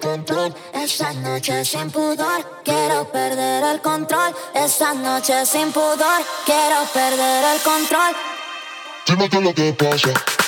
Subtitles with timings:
[0.00, 0.54] control.
[0.72, 4.34] Esta noche sin pudor, quiero perder el control.
[4.54, 8.14] Esta noche sin pudor, quiero perder el control.
[9.06, 10.39] Dime qué lo que pasa.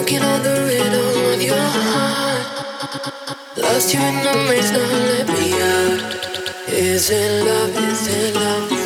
[0.00, 2.46] working on the rhythm of your heart.
[3.58, 6.68] Lost you in the maze, now let me out.
[6.68, 7.76] Is it love?
[7.76, 8.79] Is it love?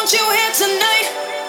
[0.00, 1.39] want you here tonight.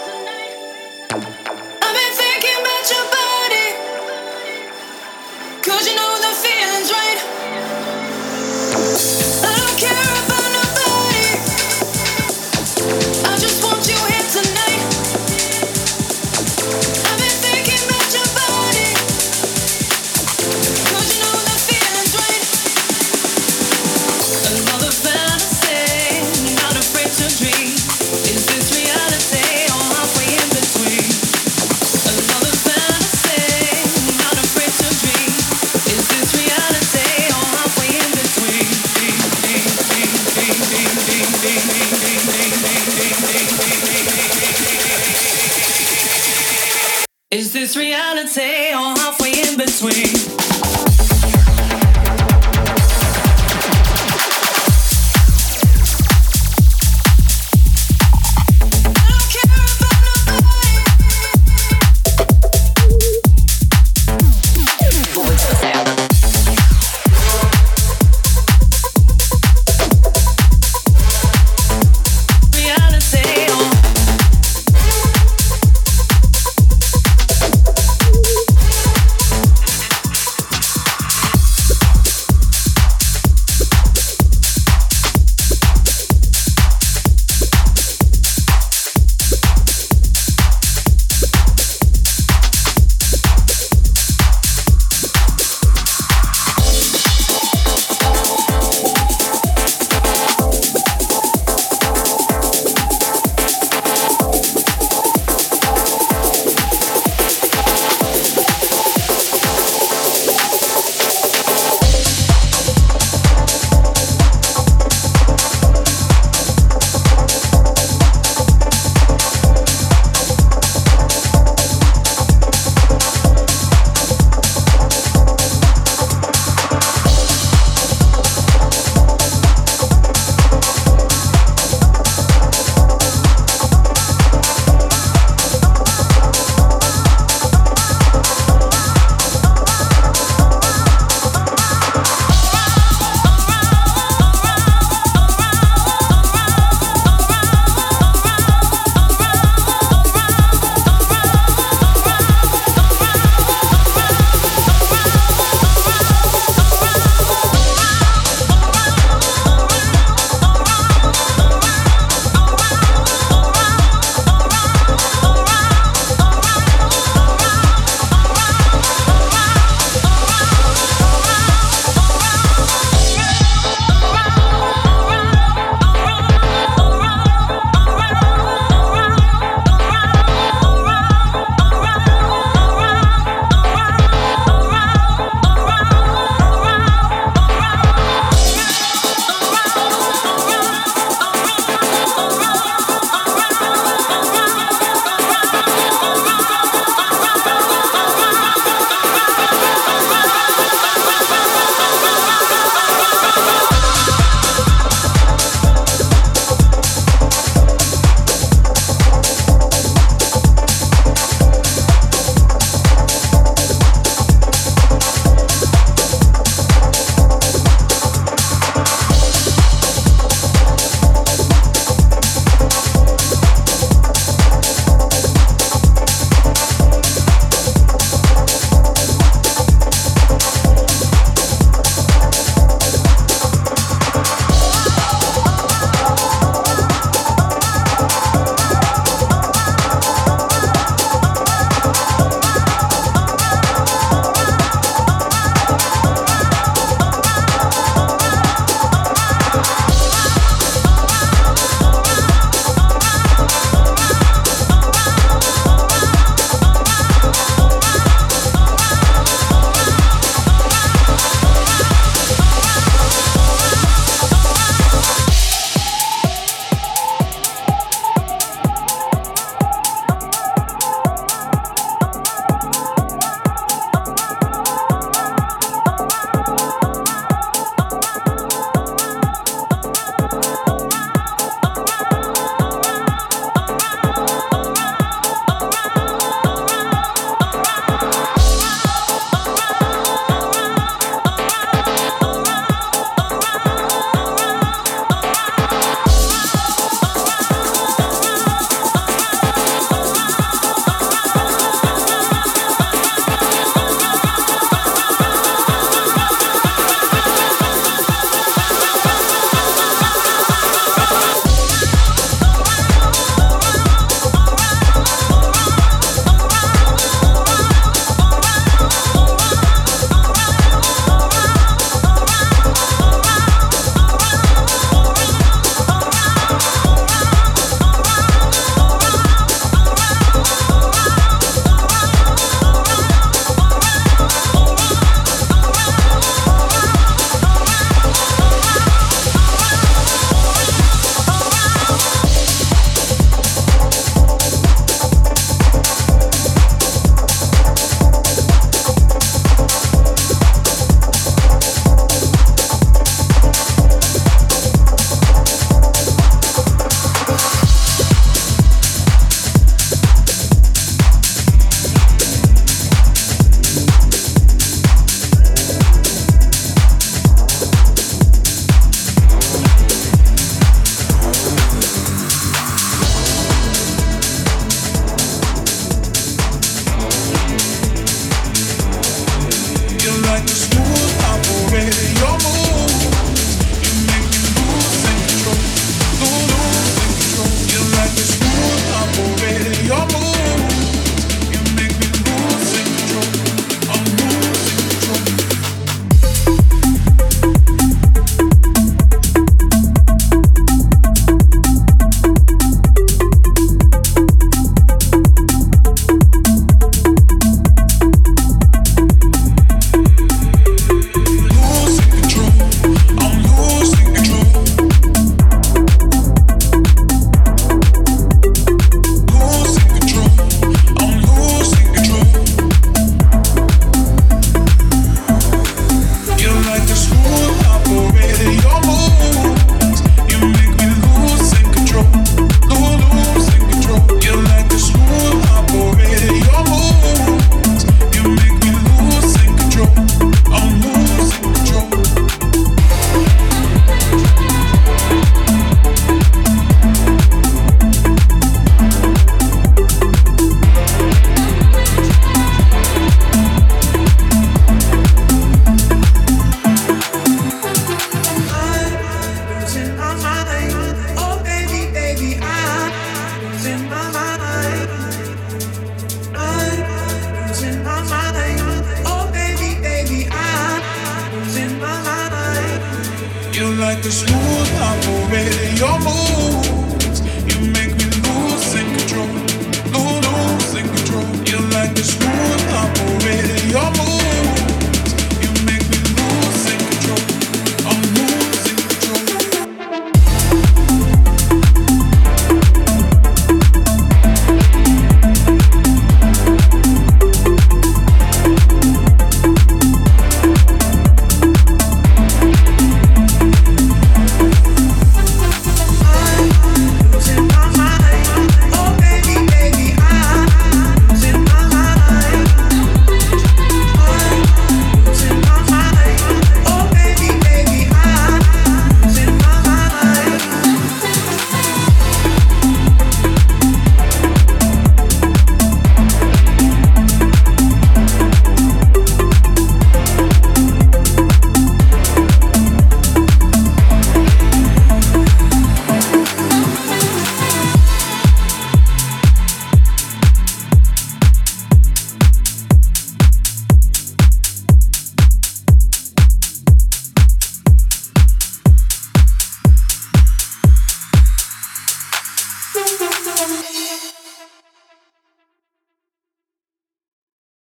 [47.71, 50.50] it's reality or halfway in between.